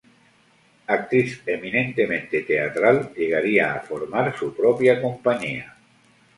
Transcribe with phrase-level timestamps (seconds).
[0.87, 5.77] Actriz eminentemente teatral, llegaría a formar su propia Compañía.